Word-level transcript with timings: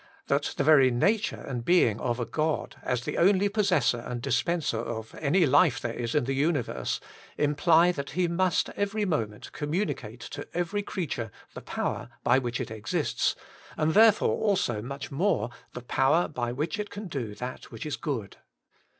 That 0.25 0.55
the 0.57 0.63
very 0.63 0.89
Nature 0.89 1.41
and 1.47 1.63
Being 1.63 1.99
of 1.99 2.19
a 2.19 2.25
God, 2.25 2.75
as 2.81 3.03
the 3.03 3.19
only 3.19 3.49
Possessor 3.49 3.99
and 3.99 4.19
Dispenser 4.19 4.79
of 4.79 5.13
any 5.19 5.45
life 5.45 5.79
there 5.79 5.93
is 5.93 6.15
in 6.15 6.23
the 6.23 6.33
universe, 6.33 6.99
imply 7.37 7.91
that 7.91 8.09
He 8.17 8.27
must 8.27 8.69
every 8.69 9.05
moment 9.05 9.51
communicate 9.51 10.21
to 10.21 10.47
every 10.55 10.81
creature 10.81 11.29
the 11.53 11.61
power 11.61 12.09
by 12.23 12.39
which 12.39 12.59
it 12.59 12.71
exists, 12.71 13.35
and 13.77 13.93
therefore 13.93 14.41
also 14.43 14.81
much 14.81 15.11
more 15.11 15.51
the 15.73 15.83
power 15.83 16.27
by 16.27 16.51
which 16.51 16.79
it 16.79 16.89
can 16.89 17.07
do 17.07 17.35
that 17.35 17.65
which 17.69 17.85
is 17.85 17.95
good. 17.95 18.37